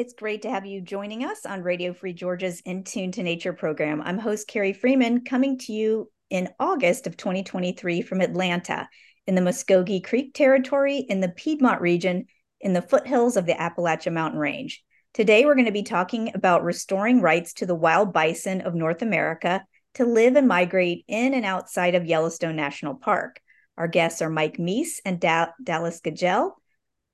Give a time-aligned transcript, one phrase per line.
[0.00, 3.52] It's great to have you joining us on Radio Free Georgia's In Tune to Nature
[3.52, 4.00] program.
[4.00, 8.88] I'm host Carrie Freeman, coming to you in August of 2023 from Atlanta
[9.26, 12.24] in the Muskogee Creek Territory in the Piedmont region
[12.62, 14.82] in the foothills of the Appalachian Mountain Range.
[15.12, 19.02] Today, we're going to be talking about restoring rights to the wild bison of North
[19.02, 19.62] America
[19.96, 23.38] to live and migrate in and outside of Yellowstone National Park.
[23.76, 26.52] Our guests are Mike Mease and da- Dallas Gudgell.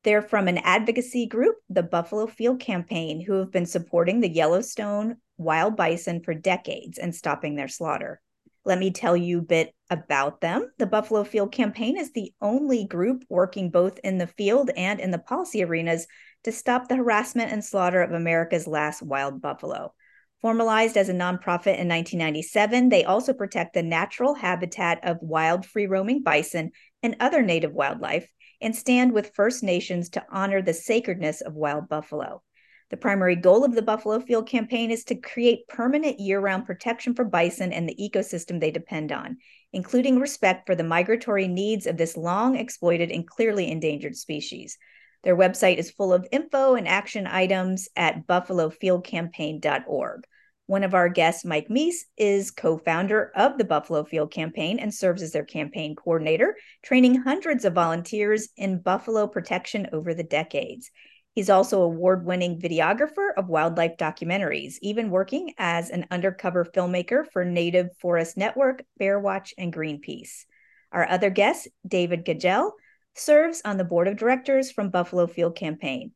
[0.07, 5.17] They're from an advocacy group, the Buffalo Field Campaign, who have been supporting the Yellowstone
[5.37, 8.21] wild bison for decades and stopping their slaughter.
[8.65, 10.71] Let me tell you a bit about them.
[10.79, 15.11] The Buffalo Field Campaign is the only group working both in the field and in
[15.11, 16.07] the policy arenas
[16.45, 19.93] to stop the harassment and slaughter of America's last wild buffalo.
[20.41, 25.89] Formalized as a nonprofit in 1997, they also protect the natural habitat of wild free
[25.89, 26.71] roaming bison
[27.03, 28.29] and other native wildlife
[28.61, 32.43] and stand with First Nations to honor the sacredness of wild buffalo.
[32.89, 37.15] The primary goal of the Buffalo Field campaign is to create permanent year round protection
[37.15, 39.39] for bison and the ecosystem they depend on,
[39.73, 44.79] including respect for the migratory needs of this long exploited and clearly endangered species.
[45.25, 50.25] Their website is full of info and action items at buffalofieldcampaign.org.
[50.67, 54.93] One of our guests, Mike Mease, is co founder of the Buffalo Field Campaign and
[54.93, 60.91] serves as their campaign coordinator, training hundreds of volunteers in buffalo protection over the decades.
[61.37, 67.45] He's also award winning videographer of wildlife documentaries, even working as an undercover filmmaker for
[67.45, 70.47] Native Forest Network, Bearwatch, and Greenpeace.
[70.91, 72.73] Our other guest, David Gudgell,
[73.15, 76.11] serves on the board of directors from Buffalo Field Campaign.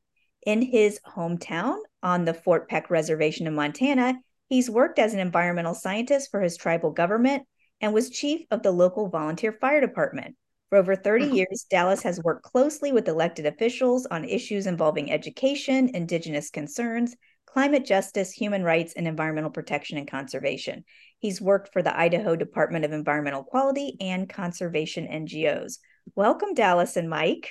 [0.44, 4.18] In his hometown on the Fort Peck Reservation in Montana,
[4.50, 7.44] he's worked as an environmental scientist for his tribal government
[7.80, 10.36] and was chief of the local volunteer fire department.
[10.68, 11.34] For over 30 mm-hmm.
[11.34, 17.84] years, Dallas has worked closely with elected officials on issues involving education, Indigenous concerns, climate
[17.84, 20.84] justice, human rights, and environmental protection and conservation.
[21.18, 25.78] He's worked for the Idaho Department of Environmental Quality and conservation NGOs.
[26.14, 27.50] Welcome, Dallas and Mike.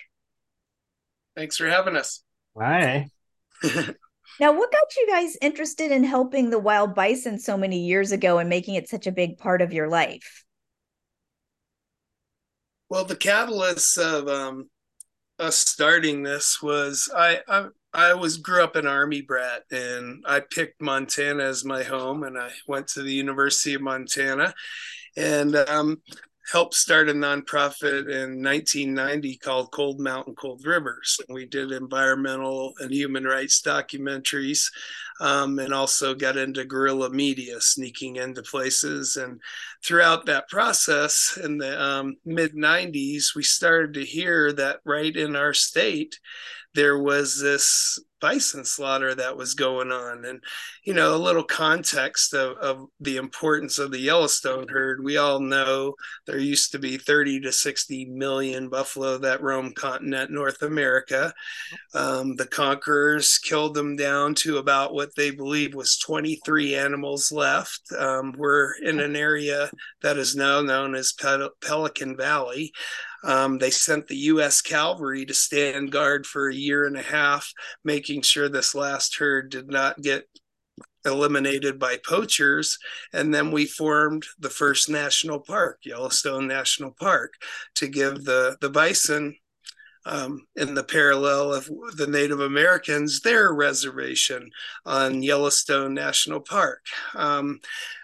[1.35, 2.23] Thanks for having us.
[2.57, 3.07] Hi.
[4.39, 8.37] now, what got you guys interested in helping the wild bison so many years ago
[8.37, 10.45] and making it such a big part of your life?
[12.89, 14.69] Well, the catalyst of um,
[15.37, 20.41] us starting this was I, I I was grew up an army brat and I
[20.41, 24.53] picked Montana as my home and I went to the University of Montana
[25.17, 26.01] and um,
[26.51, 31.19] helped start a nonprofit in 1990 called Cold Mountain Cold Rivers.
[31.29, 34.71] We did environmental and human rights documentaries
[35.19, 39.17] um, and also got into guerrilla media, sneaking into places.
[39.17, 39.39] And
[39.85, 45.35] throughout that process in the um, mid 90s, we started to hear that right in
[45.35, 46.19] our state,
[46.75, 50.25] there was this bison slaughter that was going on.
[50.25, 50.43] And
[50.83, 55.03] you know a little context of, of the importance of the yellowstone herd.
[55.03, 60.31] We all know there used to be 30 to 60 million buffalo that roam continent
[60.31, 61.33] north america.
[61.93, 67.81] Um, the conquerors killed them down to about what they believe was 23 animals left.
[67.97, 69.69] Um, we're in an area
[70.01, 72.71] that is now known as Pel- pelican valley
[73.23, 74.61] um, they sent the U.S.
[74.61, 77.51] cavalry to stand guard for a year and a half,
[77.83, 80.25] making sure this last herd did not get
[81.05, 82.77] eliminated by poachers.
[83.13, 87.33] And then we formed the first national park, Yellowstone National Park,
[87.75, 89.35] to give the, the bison
[90.05, 94.49] um, in the parallel of the Native Americans, their reservation
[94.85, 96.85] on Yellowstone National Park.
[97.15, 97.59] Um,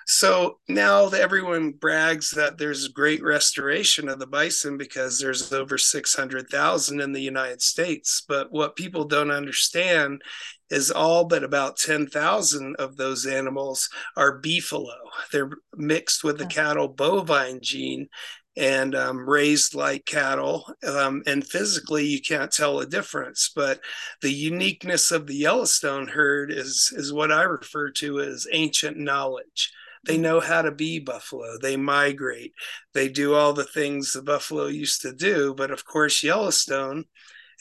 [0.05, 7.01] so now everyone brags that there's great restoration of the bison because there's over 600,000
[7.01, 8.23] in the United States.
[8.27, 10.21] But what people don't understand
[10.69, 14.95] is all but about 10,000 of those animals are beefalo.
[15.31, 18.07] They're mixed with the cattle bovine gene
[18.57, 20.71] and um, raised like cattle.
[20.87, 23.51] Um, and physically, you can't tell a difference.
[23.53, 23.79] But
[24.21, 29.71] the uniqueness of the Yellowstone herd is, is what I refer to as ancient knowledge.
[30.05, 31.57] They know how to be buffalo.
[31.61, 32.53] They migrate.
[32.93, 35.53] They do all the things the buffalo used to do.
[35.55, 37.05] But of course, Yellowstone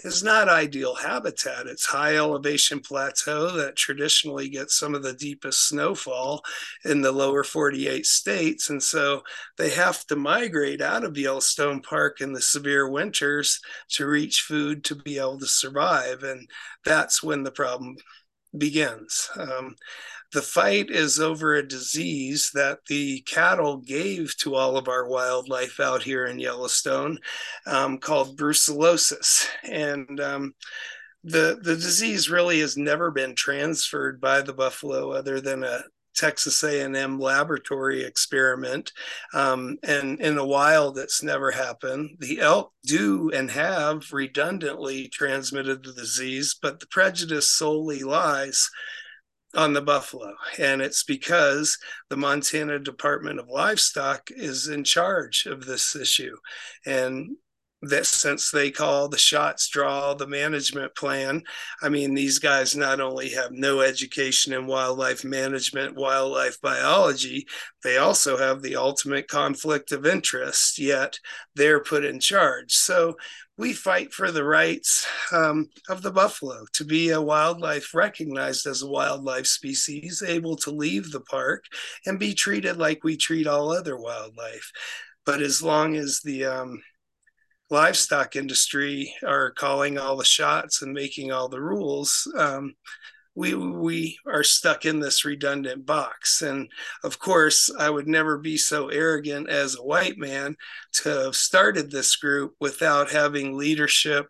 [0.00, 1.67] is not ideal habitat.
[1.67, 6.43] It's high elevation plateau that traditionally gets some of the deepest snowfall
[6.85, 8.70] in the lower 48 states.
[8.70, 9.23] And so
[9.56, 13.61] they have to migrate out of Yellowstone Park in the severe winters
[13.91, 16.23] to reach food to be able to survive.
[16.23, 16.49] And
[16.85, 17.96] that's when the problem
[18.56, 19.29] begins.
[19.37, 19.77] Um,
[20.33, 25.79] the fight is over a disease that the cattle gave to all of our wildlife
[25.79, 27.19] out here in Yellowstone
[27.67, 29.47] um, called brucellosis.
[29.62, 30.55] And um,
[31.23, 36.62] the the disease really has never been transferred by the buffalo other than a Texas
[36.62, 38.93] A&M laboratory experiment,
[39.32, 42.16] um, and in the wild, it's never happened.
[42.20, 48.70] The elk do and have redundantly transmitted the disease, but the prejudice solely lies
[49.56, 50.34] on the buffalo.
[50.58, 51.78] And it's because
[52.11, 56.37] the Montana Department of Livestock is in charge of this issue.
[56.84, 57.37] And
[57.88, 61.42] that since they call the shots, draw the management plan.
[61.82, 67.46] I mean, these guys not only have no education in wildlife management, wildlife biology,
[67.82, 71.19] they also have the ultimate conflict of interest, yet
[71.54, 72.72] they're put in charge.
[72.72, 73.16] So
[73.56, 78.82] we fight for the rights um, of the buffalo to be a wildlife recognized as
[78.82, 81.64] a wildlife species, able to leave the park
[82.04, 84.72] and be treated like we treat all other wildlife.
[85.25, 86.82] But as long as the um,
[87.70, 92.75] livestock industry are calling all the shots and making all the rules, um,
[93.34, 96.42] we we are stuck in this redundant box.
[96.42, 96.69] And
[97.02, 100.56] of course i would never be so arrogant as a white man
[100.92, 104.26] to have started this group without having leadership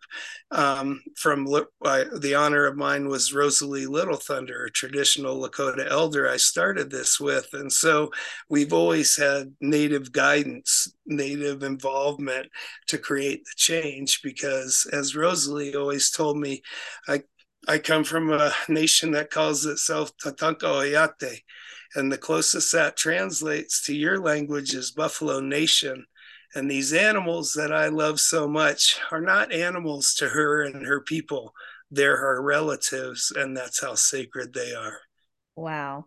[0.51, 1.47] um, from
[1.83, 6.89] uh, the honor of mine was rosalie little thunder a traditional lakota elder i started
[6.89, 7.47] this with.
[7.53, 8.11] And so
[8.49, 12.47] we've always had native guidance native involvement
[12.87, 16.61] to create the change because as rosalie always told me
[17.07, 17.21] i
[17.67, 21.41] I come from a nation that calls itself Tatanka Oyate,
[21.95, 26.05] and the closest that translates to your language is Buffalo Nation.
[26.53, 31.01] And these animals that I love so much are not animals to her and her
[31.01, 31.53] people.
[31.91, 34.97] They're her relatives, and that's how sacred they are.
[35.55, 36.05] Wow.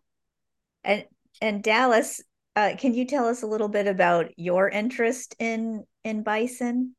[0.85, 1.05] And
[1.41, 2.23] and Dallas,
[2.57, 6.95] uh, can you tell us a little bit about your interest in in bison?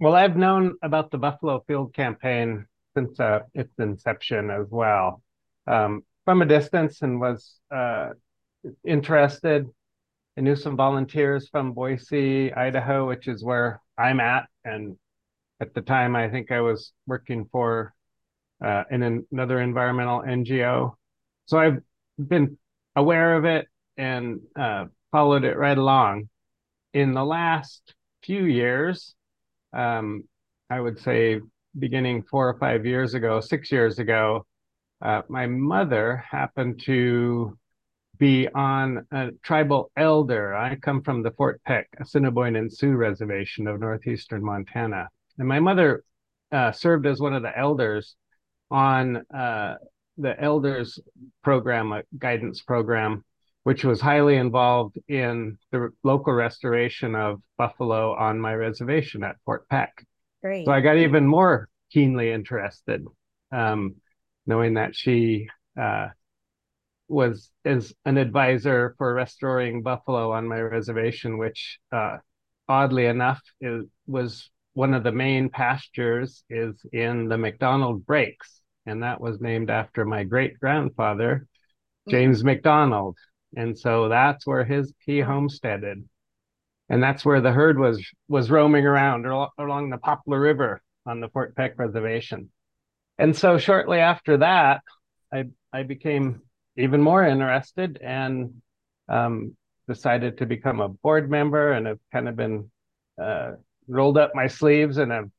[0.00, 5.22] Well, I've known about the Buffalo Field campaign since uh, its inception as well,
[5.66, 8.10] um, from a distance, and was uh,
[8.84, 9.68] interested.
[10.36, 14.96] I knew some volunteers from Boise, Idaho, which is where I'm at, and
[15.60, 17.94] at the time, I think I was working for
[18.64, 20.96] uh, in another environmental NGO.
[21.46, 21.82] So I've
[22.18, 22.58] been
[22.96, 26.28] aware of it and uh, followed it right along.
[26.92, 29.14] In the last few years,
[29.74, 30.24] um,
[30.70, 31.40] I would say
[31.78, 34.46] beginning four or five years ago, six years ago,
[35.02, 37.58] uh, my mother happened to
[38.18, 40.54] be on a tribal elder.
[40.54, 45.08] I come from the Fort Peck, Assiniboine and Sioux Reservation of northeastern Montana.
[45.38, 46.04] And my mother
[46.52, 48.14] uh, served as one of the elders
[48.70, 49.74] on uh,
[50.16, 50.98] the elders
[51.42, 53.24] program, a guidance program,
[53.64, 59.68] which was highly involved in the local restoration of buffalo on my reservation at Fort
[59.68, 60.06] Peck.
[60.42, 60.66] Great.
[60.66, 63.04] So I got even more keenly interested,
[63.50, 63.96] um,
[64.46, 65.48] knowing that she
[65.80, 66.08] uh,
[67.08, 72.18] was is an advisor for restoring buffalo on my reservation, which uh,
[72.68, 79.02] oddly enough is, was one of the main pastures is in the McDonald Breaks, and
[79.02, 81.46] that was named after my great grandfather,
[82.06, 82.10] mm.
[82.10, 82.48] James mm-hmm.
[82.48, 83.16] McDonald,
[83.56, 86.04] and so that's where his he homesteaded
[86.88, 89.26] and that's where the herd was was roaming around
[89.58, 92.50] along the Poplar River on the Fort Peck Reservation.
[93.18, 94.82] And so shortly after that,
[95.32, 96.42] I I became
[96.76, 98.60] even more interested and
[99.08, 99.56] um,
[99.88, 102.70] decided to become a board member, and have kind of been
[103.20, 103.52] uh,
[103.88, 105.30] rolled up my sleeves and have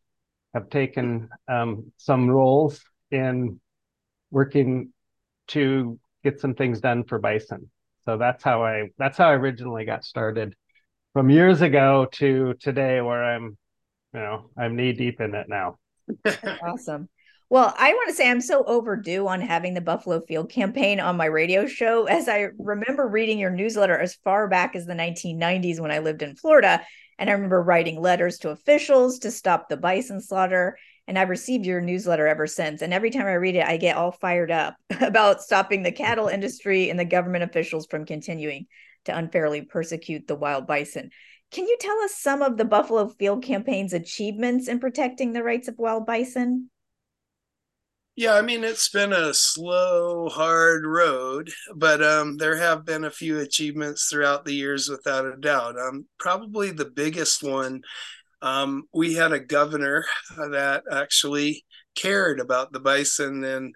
[0.54, 2.82] have taken um, some roles
[3.12, 3.60] in
[4.32, 4.92] working
[5.48, 7.70] to get some things done for bison.
[8.06, 10.56] So that's how I that's how I originally got started
[11.14, 13.58] from years ago to today where I'm,
[14.14, 15.78] you know, I'm knee deep in it now.
[16.62, 17.10] awesome.
[17.50, 21.16] Well, I want to say I'm so overdue on having the Buffalo Field campaign on
[21.16, 22.06] my radio show.
[22.06, 26.24] As I remember reading your newsletter as far back as the 1990s when I lived
[26.24, 26.82] in Florida.
[27.18, 30.78] And I remember writing letters to officials to stop the bison slaughter.
[31.08, 32.82] And I've received your newsletter ever since.
[32.82, 36.28] And every time I read it, I get all fired up about stopping the cattle
[36.28, 38.68] industry and the government officials from continuing
[39.06, 41.12] to unfairly persecute the wild bison.
[41.52, 45.68] Can you tell us some of the Buffalo Field campaign's achievements in protecting the rights
[45.68, 46.70] of wild bison?
[48.18, 53.12] Yeah, I mean it's been a slow, hard road, but um, there have been a
[53.12, 55.78] few achievements throughout the years, without a doubt.
[55.78, 57.82] Um, probably the biggest one,
[58.42, 60.06] um, we had a governor
[60.38, 61.64] that actually
[61.96, 63.74] cared about the bison and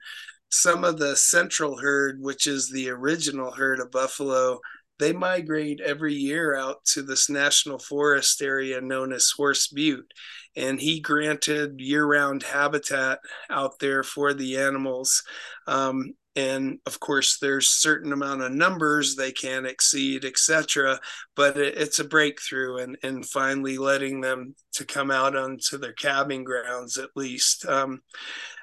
[0.52, 4.60] some of the central herd, which is the original herd of buffalo
[5.00, 10.14] they migrate every year out to this national forest area known as Horse Butte.
[10.56, 15.24] And he granted year round habitat out there for the animals.
[15.68, 21.00] Um, and of course there's certain amount of numbers they can't exceed etc
[21.40, 25.94] but it, it's a breakthrough and and finally letting them to come out onto their
[25.94, 28.02] calving grounds at least um,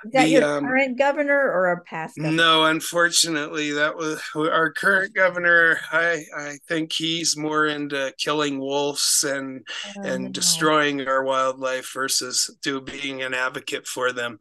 [0.04, 2.36] is that the, your um, current governor or a past governor?
[2.36, 9.24] no unfortunately that was our current governor i i think he's more into killing wolves
[9.26, 9.66] and
[9.96, 10.30] oh, and no.
[10.30, 14.38] destroying our wildlife versus do being an advocate for them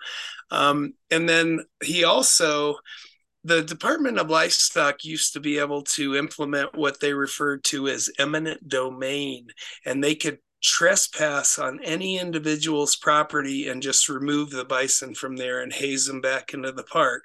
[0.52, 2.76] um, and then he also
[3.46, 8.10] the Department of Livestock used to be able to implement what they referred to as
[8.18, 9.50] eminent domain,
[9.86, 15.62] and they could trespass on any individual's property and just remove the bison from there
[15.62, 17.24] and haze them back into the park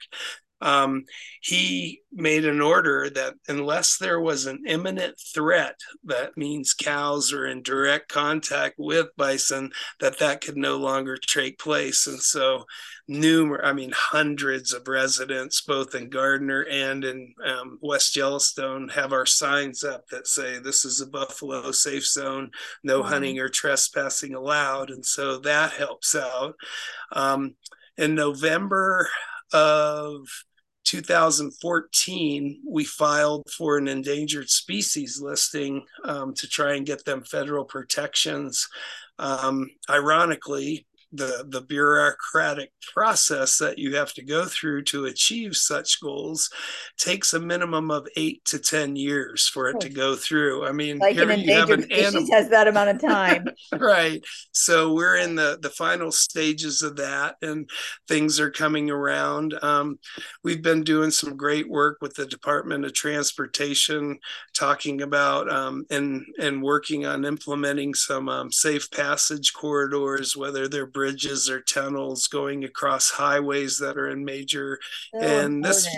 [0.61, 1.05] um,
[1.41, 7.47] he made an order that unless there was an imminent threat, that means cows are
[7.47, 12.07] in direct contact with bison, that that could no longer take place.
[12.07, 12.65] And so,
[13.09, 19.13] numerous, I mean, hundreds of residents, both in Gardiner and in um, West Yellowstone, have
[19.13, 22.51] our signs up that say this is a buffalo safe zone,
[22.85, 23.07] no wow.
[23.07, 24.91] hunting or trespassing allowed.
[24.91, 26.55] And so that helps out.
[27.13, 27.55] Um,
[27.97, 29.09] in November
[29.53, 30.27] of
[30.91, 37.65] 2014, we filed for an endangered species listing um, to try and get them federal
[37.65, 38.69] protections.
[39.17, 46.01] Um, ironically, the the bureaucratic process that you have to go through to achieve such
[46.01, 46.51] goals
[46.97, 50.67] takes a minimum of eight to ten years for it to go through.
[50.67, 52.33] I mean, like an endangered an species animal.
[52.33, 54.23] has that amount of time, right?
[54.53, 57.69] So we're in the the final stages of that, and
[58.07, 59.55] things are coming around.
[59.63, 59.99] Um,
[60.45, 64.19] we've been doing some great work with the Department of Transportation,
[64.55, 70.87] talking about um, and and working on implementing some um, safe passage corridors, whether they're
[71.01, 74.79] bridges or tunnels going across highways that are in major
[75.15, 75.89] so and this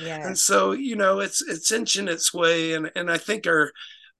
[0.00, 0.26] yes.
[0.26, 3.70] and so you know it's it's inching its way and and i think our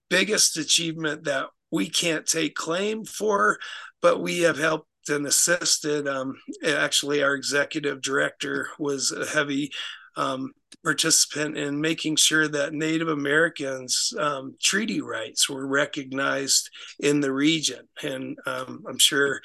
[0.08, 3.58] biggest achievement that we can't take claim for
[4.00, 9.68] but we have helped and assisted um, actually our executive director was a heavy
[10.20, 10.52] um,
[10.84, 17.88] participant in making sure that Native Americans' um, treaty rights were recognized in the region.
[18.02, 19.40] And um, I'm sure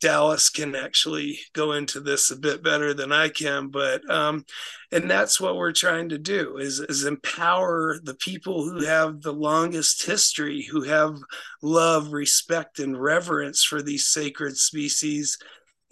[0.00, 4.44] Dallas can actually go into this a bit better than I can, but um,
[4.92, 9.32] and that's what we're trying to do is, is empower the people who have the
[9.32, 11.18] longest history, who have
[11.62, 15.38] love, respect, and reverence for these sacred species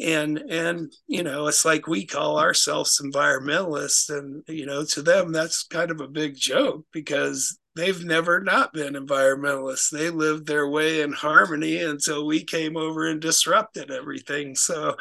[0.00, 5.32] and and you know it's like we call ourselves environmentalists and you know to them
[5.32, 9.90] that's kind of a big joke because they've never not been environmentalists.
[9.90, 14.56] They lived their way in harmony until we came over and disrupted everything.
[14.56, 14.96] So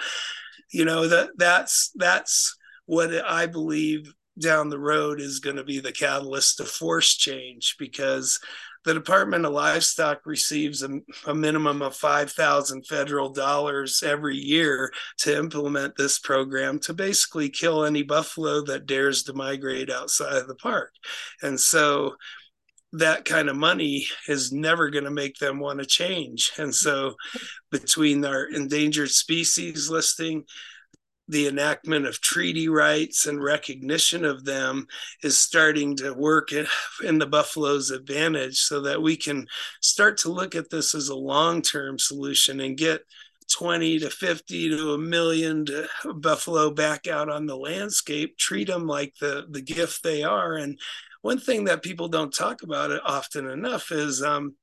[0.71, 5.79] you know that that's that's what i believe down the road is going to be
[5.79, 8.39] the catalyst to force change because
[8.87, 15.37] the Department of Livestock receives a, a minimum of 5,000 federal dollars every year to
[15.37, 20.55] implement this program to basically kill any buffalo that dares to migrate outside of the
[20.55, 20.93] park.
[21.41, 22.15] And so
[22.93, 26.53] that kind of money is never going to make them want to change.
[26.57, 27.15] And so
[27.71, 30.45] between our endangered species listing,
[31.27, 34.87] the enactment of treaty rights and recognition of them
[35.23, 36.67] is starting to work in,
[37.17, 39.47] the buffalo's advantage so that we can
[39.81, 43.01] start to look at this as a long-term solution and get
[43.51, 48.87] 20 to 50 to a million to buffalo back out on the landscape treat them
[48.87, 50.55] like the the gift they are.
[50.55, 50.77] And
[51.21, 54.55] one thing that people don't talk about often enough is um,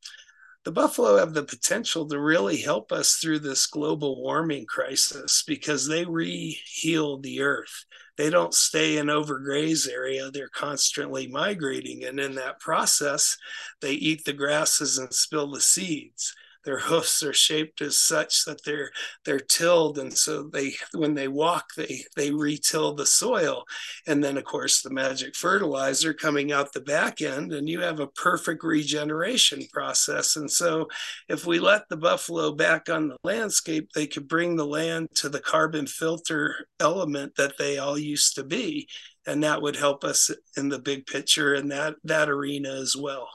[0.64, 5.86] the buffalo have the potential to really help us through this global warming crisis because
[5.86, 7.84] they re-heal the earth.
[8.16, 10.30] They don't stay in overgraze area.
[10.30, 12.04] They're constantly migrating.
[12.04, 13.36] And in that process
[13.80, 18.64] they eat the grasses and spill the seeds their hoofs are shaped as such that
[18.64, 18.90] they're
[19.24, 19.98] they're tilled.
[19.98, 23.64] And so they when they walk they they retill the soil.
[24.06, 28.00] And then of course the magic fertilizer coming out the back end and you have
[28.00, 30.36] a perfect regeneration process.
[30.36, 30.88] And so
[31.28, 35.28] if we let the buffalo back on the landscape they could bring the land to
[35.28, 38.88] the carbon filter element that they all used to be.
[39.26, 43.28] And that would help us in the big picture in that that arena as well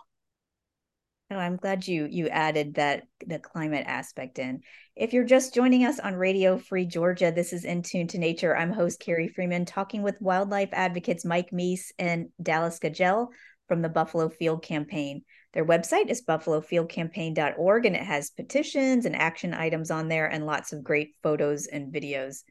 [1.32, 4.62] Oh, I'm glad you you added that the climate aspect in.
[4.96, 8.58] If you're just joining us on Radio Free Georgia, this is In Tune to Nature.
[8.58, 13.28] I'm host Carrie Freeman talking with wildlife advocates Mike Mease and Dallas Gudgell
[13.68, 15.22] from the Buffalo Field Campaign.
[15.54, 20.74] Their website is buffalofieldcampaign.org and it has petitions and action items on there and lots
[20.74, 22.42] of great photos and videos.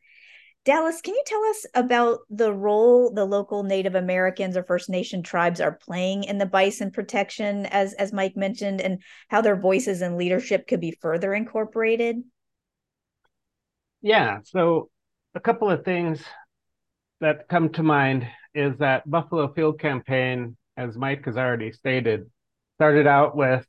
[0.68, 5.22] Dallas, can you tell us about the role the local Native Americans or First Nation
[5.22, 10.02] tribes are playing in the bison protection, as as Mike mentioned, and how their voices
[10.02, 12.22] and leadership could be further incorporated?
[14.02, 14.90] Yeah, so
[15.34, 16.22] a couple of things
[17.22, 22.30] that come to mind is that Buffalo Field Campaign, as Mike has already stated,
[22.76, 23.66] started out with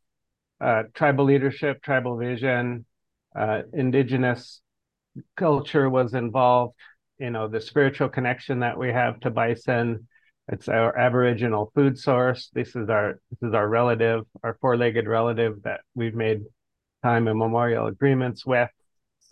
[0.60, 2.86] uh, tribal leadership, tribal vision,
[3.34, 4.60] uh, indigenous
[5.36, 6.76] culture was involved.
[7.20, 10.08] You know, the spiritual connection that we have to bison.
[10.48, 12.50] It's our Aboriginal food source.
[12.54, 16.42] This is our this is our relative, our four-legged relative that we've made
[17.04, 18.70] time immemorial agreements with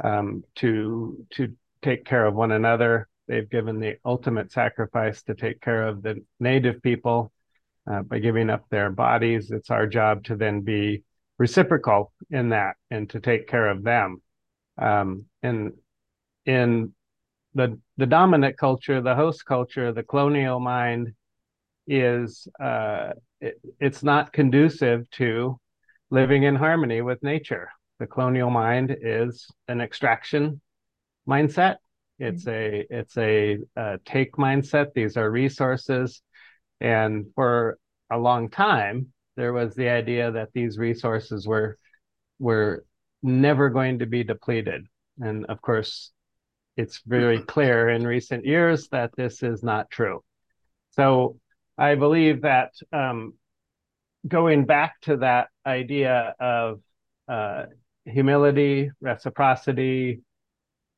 [0.04, 3.08] um, to to take care of one another.
[3.28, 7.32] They've given the ultimate sacrifice to take care of the native people
[7.90, 9.50] uh, by giving up their bodies.
[9.52, 11.04] It's our job to then be
[11.38, 14.22] reciprocal in that and to take care of them.
[14.78, 15.74] Um, and
[16.46, 16.94] in
[17.58, 21.14] the the dominant culture, the host culture, the colonial mind
[21.88, 23.10] is uh,
[23.42, 25.60] it, it's not conducive to
[26.12, 27.70] living in harmony with nature.
[28.00, 30.62] The colonial mind is an extraction
[31.28, 31.78] mindset.
[32.20, 34.94] It's a it's a, a take mindset.
[34.94, 36.22] These are resources,
[36.80, 37.80] and for
[38.12, 41.78] a long time, there was the idea that these resources were
[42.38, 42.86] were
[43.24, 44.86] never going to be depleted.
[45.20, 46.12] And of course,
[46.78, 50.24] it's very clear in recent years that this is not true.
[50.92, 51.40] So
[51.78, 53.34] I believe that um,
[54.28, 56.82] going back to that idea of
[57.28, 57.66] uh,
[58.06, 60.22] humility, reciprocity,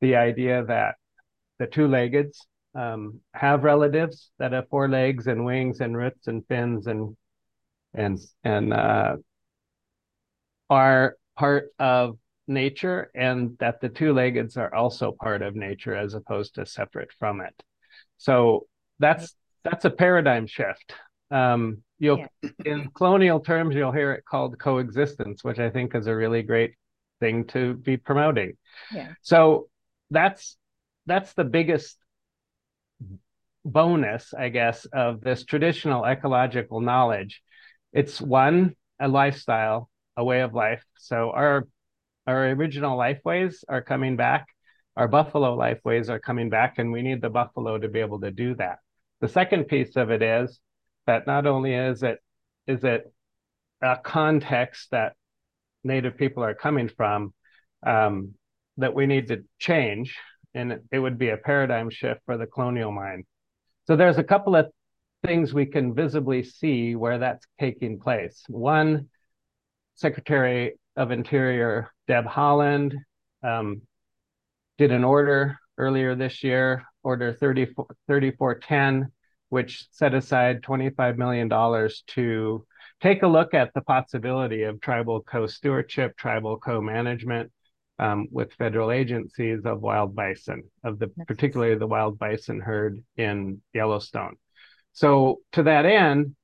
[0.01, 0.95] the idea that
[1.57, 2.45] the two-leggeds
[2.75, 7.15] um, have relatives that have four legs and wings and roots and fins and
[7.93, 9.17] and and uh,
[10.69, 12.17] are part of
[12.49, 17.41] nature and that the two-leggeds are also part of nature as opposed to separate from
[17.41, 17.53] it.
[18.17, 18.67] So
[18.99, 20.93] that's that's a paradigm shift.
[21.31, 22.49] Um, you'll yeah.
[22.65, 26.73] in colonial terms you'll hear it called coexistence which i think is a really great
[27.19, 28.53] thing to be promoting.
[28.91, 29.13] Yeah.
[29.21, 29.67] so
[30.09, 30.57] that's
[31.05, 31.97] that's the biggest
[33.65, 37.41] bonus i guess of this traditional ecological knowledge.
[37.93, 40.83] It's one a lifestyle a way of life.
[40.97, 41.67] So our
[42.27, 44.47] our original lifeways are coming back.
[44.95, 48.31] Our buffalo lifeways are coming back, and we need the buffalo to be able to
[48.31, 48.79] do that.
[49.21, 50.59] The second piece of it is
[51.07, 52.19] that not only is it
[52.67, 53.11] is it
[53.81, 55.13] a context that
[55.83, 57.33] Native people are coming from
[57.85, 58.33] um,
[58.77, 60.17] that we need to change,
[60.53, 63.25] and it, it would be a paradigm shift for the colonial mind.
[63.87, 64.67] So there's a couple of
[65.25, 68.43] things we can visibly see where that's taking place.
[68.47, 69.09] One,
[69.95, 72.93] Secretary of Interior Deb Haaland,
[73.41, 73.81] um,
[74.77, 79.09] did an order earlier this year, Order 34, 3410,
[79.47, 81.49] which set aside $25 million
[82.07, 82.67] to
[83.01, 87.49] take a look at the possibility of tribal co-stewardship, tribal co-management
[87.97, 93.61] um, with federal agencies of wild bison, of the particularly the wild bison herd in
[93.73, 94.35] Yellowstone.
[94.91, 96.35] So to that end,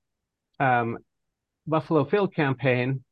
[0.62, 1.00] um,
[1.68, 3.04] Buffalo Field Campaign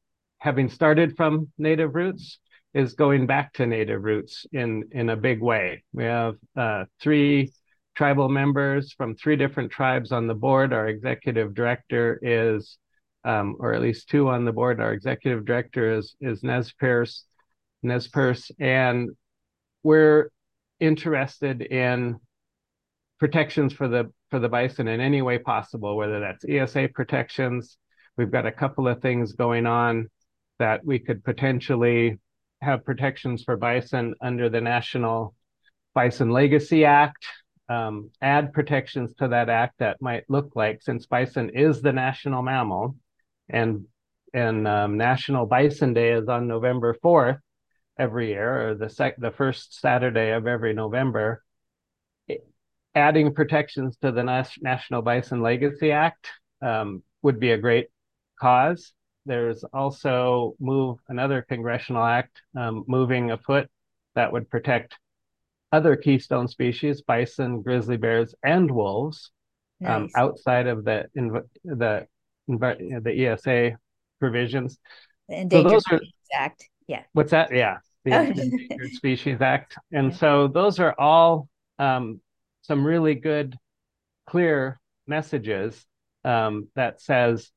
[0.44, 2.38] having started from native roots,
[2.74, 5.84] is going back to native roots in in a big way.
[5.94, 7.54] We have uh, three
[7.96, 10.74] tribal members from three different tribes on the board.
[10.74, 12.78] Our executive director is,
[13.24, 14.82] um, or at least two on the board.
[14.82, 17.24] Our executive director is is Nez Perce,
[17.82, 19.12] Nez Perce, and
[19.82, 20.30] we're
[20.82, 22.18] interested in
[23.18, 27.78] protections for the for the bison in any way possible, whether that's ESA protections.
[28.18, 30.10] We've got a couple of things going on
[30.64, 32.18] that we could potentially
[32.62, 35.36] have protections for bison under the National
[35.94, 37.26] Bison Legacy Act,
[37.68, 42.42] um, add protections to that act that might look like, since bison is the national
[42.44, 42.96] mammal,
[43.50, 43.86] and
[44.34, 47.42] and um, National Bison Day is on November fourth
[48.00, 51.44] every year, or the sec- the first Saturday of every November.
[52.96, 54.24] Adding protections to the
[54.62, 56.30] National Bison Legacy Act
[56.62, 57.88] um, would be a great
[58.40, 58.94] cause.
[59.26, 63.70] There's also move another congressional act um, moving afoot
[64.16, 64.98] that would protect
[65.72, 69.32] other keystone species, bison, grizzly bears, and wolves,
[69.86, 70.12] um, nice.
[70.16, 71.06] um, outside of the
[71.64, 72.08] the
[72.48, 73.78] the ESA
[74.20, 74.78] provisions.
[75.30, 76.70] The Endangered so Species Act.
[76.88, 77.04] Yeah.
[77.14, 77.54] What's that?
[77.54, 77.78] Yeah.
[78.06, 78.22] The oh.
[78.24, 79.78] Endangered Species Act.
[79.92, 81.48] And so those are all
[81.80, 82.22] um,
[82.62, 83.58] some really good,
[84.28, 85.86] clear messages
[86.24, 87.52] um, that says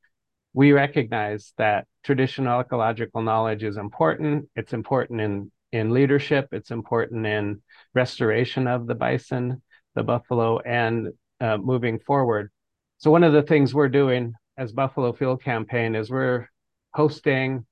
[0.56, 4.48] we recognize that traditional ecological knowledge is important.
[4.56, 6.48] It's important in in leadership.
[6.50, 7.62] It's important in
[7.94, 9.60] restoration of the bison,
[9.94, 11.08] the buffalo, and
[11.42, 12.50] uh, moving forward.
[12.96, 16.48] So one of the things we're doing as Buffalo Field Campaign is we're
[16.94, 17.66] hosting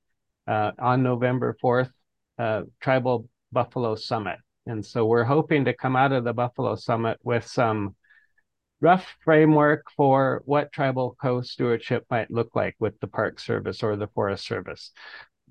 [0.47, 1.89] uh, on November 4th
[2.37, 4.37] uh, Tribal Buffalo Summit.
[4.67, 7.95] And so we're hoping to come out of the Buffalo Summit with some
[8.81, 14.07] rough framework for what tribal co-stewardship might look like with the Park Service or the
[14.07, 14.91] Forest Service.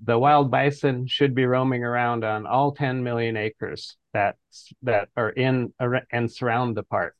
[0.03, 4.35] The wild bison should be roaming around on all 10 million acres that
[4.83, 5.73] that are in
[6.11, 7.15] and surround the park.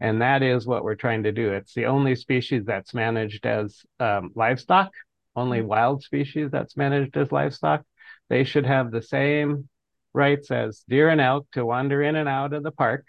[0.00, 1.52] And that is what we're trying to do.
[1.52, 4.92] It's the only species that's managed as um, livestock,
[5.34, 5.68] only mm-hmm.
[5.68, 7.84] wild species that's managed as livestock.
[8.28, 9.68] They should have the same
[10.12, 13.04] rights as deer and elk to wander in and out of the park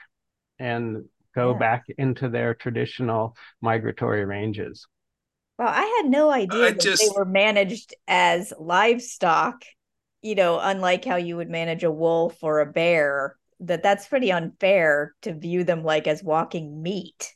[0.59, 1.05] and
[1.37, 1.59] go yeah.
[1.59, 4.87] back into their traditional migratory ranges.
[5.59, 7.01] Well, I had no idea that just...
[7.01, 9.63] they were managed as livestock,
[10.21, 14.31] you know, unlike how you would manage a wolf or a bear that that's pretty
[14.31, 17.33] unfair to view them like as walking meat.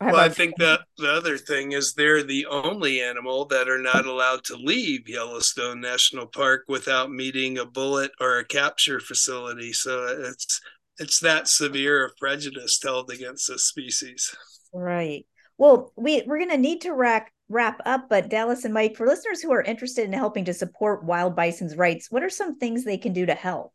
[0.00, 4.04] Well, I think that the other thing is they're the only animal that are not
[4.04, 9.72] allowed to leave Yellowstone National Park without meeting a bullet or a capture facility.
[9.72, 10.60] So it's
[10.98, 14.34] it's that severe of prejudice held against this species.
[14.72, 15.26] Right.
[15.58, 19.06] Well, we we're going to need to wrap wrap up, but Dallas and Mike, for
[19.06, 22.84] listeners who are interested in helping to support wild bison's rights, what are some things
[22.84, 23.72] they can do to help?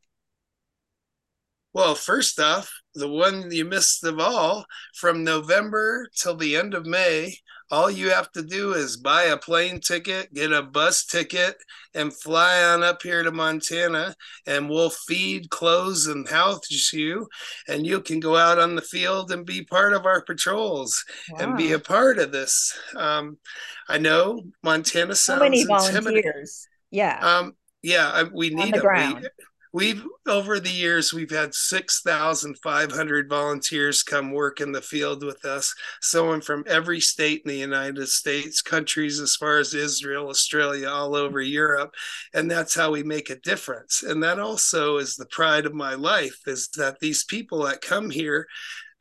[1.74, 6.86] Well, first off, the one you missed of all, from November till the end of
[6.86, 7.38] May,
[7.72, 11.56] all you have to do is buy a plane ticket, get a bus ticket,
[11.96, 14.14] and fly on up here to Montana,
[14.46, 17.28] and we'll feed, clothes, and house you,
[17.68, 21.40] and you can go out on the field and be part of our patrols wow.
[21.40, 22.78] and be a part of this.
[22.96, 23.38] Um,
[23.88, 26.68] I know Montana sounds so many volunteers.
[26.92, 27.20] Yeah.
[27.20, 29.24] Um, yeah, we need them
[29.74, 35.74] we've over the years we've had 6500 volunteers come work in the field with us
[36.02, 41.16] someone from every state in the united states countries as far as israel australia all
[41.16, 41.94] over europe
[42.34, 44.04] and that's how we make a difference.
[44.04, 48.10] And that also is the pride of my life is that these people that come
[48.10, 48.48] here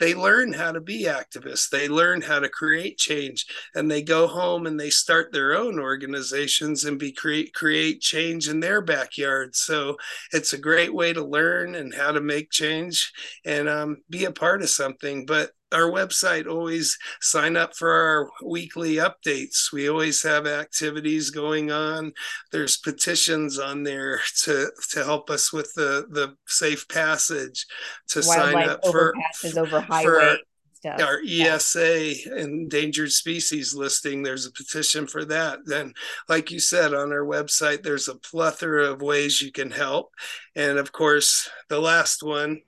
[0.00, 1.68] they learn how to be activists.
[1.68, 5.78] They learn how to create change and they go home and they start their own
[5.78, 9.54] organizations and be create create change in their backyard.
[9.54, 9.96] So
[10.32, 13.12] it's a great way to learn and how to make change
[13.44, 15.26] and um, be a part of something.
[15.26, 21.70] But our website always sign up for our weekly updates we always have activities going
[21.70, 22.12] on
[22.52, 27.66] there's petitions on there to to help us with the the safe passage
[28.08, 29.14] to Wildlife sign up for
[29.56, 30.36] over highway
[30.80, 31.00] stuff.
[31.00, 32.36] our ESA yeah.
[32.36, 34.22] endangered species listing.
[34.22, 35.60] There's a petition for that.
[35.66, 35.92] Then,
[36.28, 40.10] like you said, on our website, there's a plethora of ways you can help.
[40.56, 42.60] And of course, the last one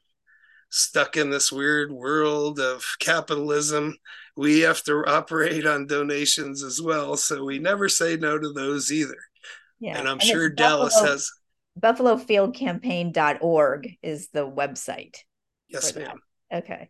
[0.72, 3.96] stuck in this weird world of capitalism.
[4.36, 7.16] We have to operate on donations as well.
[7.16, 9.18] So we never say no to those either.
[9.78, 9.98] Yeah.
[9.98, 11.30] And I'm and sure Dallas Buffalo, has
[11.78, 15.16] buffalofieldcampaign.org is the website.
[15.68, 16.18] Yes, ma'am.
[16.52, 16.88] Okay.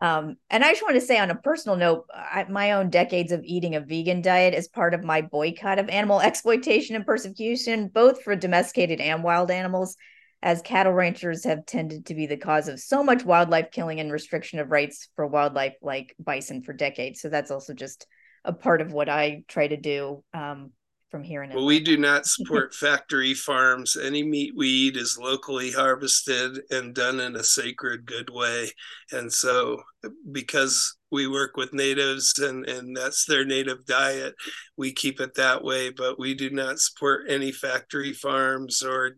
[0.00, 3.32] Um, and I just want to say on a personal note, I, my own decades
[3.32, 7.88] of eating a vegan diet as part of my boycott of animal exploitation and persecution,
[7.88, 9.96] both for domesticated and wild animals
[10.42, 14.12] as cattle ranchers have tended to be the cause of so much wildlife killing and
[14.12, 17.20] restriction of rights for wildlife like bison for decades.
[17.20, 18.06] So that's also just
[18.44, 20.72] a part of what I try to do um,
[21.10, 23.96] from here in well, we do not support factory farms.
[23.96, 28.70] Any meat we eat is locally harvested and done in a sacred, good way.
[29.12, 29.82] And so,
[30.30, 34.34] because we work with natives and, and that's their native diet,
[34.76, 35.90] we keep it that way.
[35.90, 39.12] But we do not support any factory farms or,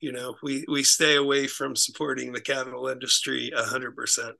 [0.00, 4.32] you know, we, we stay away from supporting the cattle industry 100%.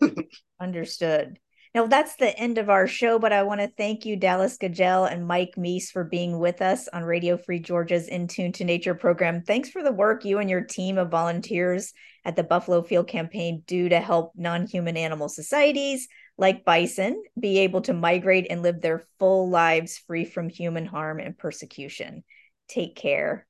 [0.60, 1.38] Understood.
[1.72, 5.10] Now, that's the end of our show, but I want to thank you, Dallas Gudgell
[5.10, 8.96] and Mike Mease, for being with us on Radio Free Georgia's In Tune to Nature
[8.96, 9.42] program.
[9.42, 11.92] Thanks for the work you and your team of volunteers
[12.24, 17.60] at the Buffalo Field Campaign do to help non human animal societies like bison be
[17.60, 22.24] able to migrate and live their full lives free from human harm and persecution.
[22.68, 23.46] Take care.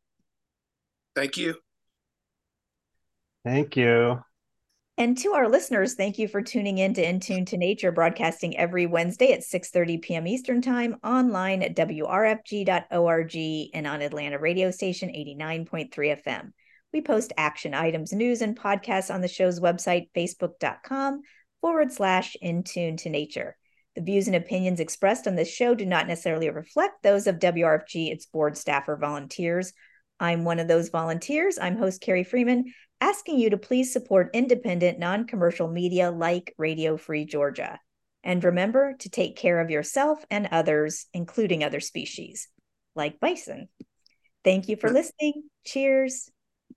[1.15, 1.55] Thank you.
[3.45, 4.23] Thank you.
[5.01, 8.55] And to our listeners, thank you for tuning in to In Tune to Nature, broadcasting
[8.59, 10.27] every Wednesday at 6:30 p.m.
[10.27, 13.37] Eastern Time, online at wrfg.org
[13.73, 16.51] and on Atlanta radio station 89.3 FM.
[16.93, 21.23] We post action items, news, and podcasts on the show's website, facebook.com
[21.63, 23.57] forward slash in tune to nature.
[23.97, 28.13] The views and opinions expressed on this show do not necessarily reflect those of WRFG,
[28.13, 29.73] its board staff, or volunteers.
[30.23, 31.59] I'm one of those volunteers.
[31.59, 36.97] I'm host Carrie Freeman, asking you to please support independent, non commercial media like Radio
[36.97, 37.81] Free Georgia.
[38.23, 42.49] And remember to take care of yourself and others, including other species
[42.95, 43.69] like bison.
[44.45, 45.45] Thank you for listening.
[45.65, 46.31] Cheers.